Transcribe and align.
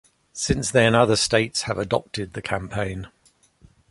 Since 0.33 0.71
then, 0.71 0.95
other 0.95 1.15
states 1.15 1.61
have 1.65 1.77
adopted 1.77 2.33
the 2.33 2.41
campaign. 2.41 3.05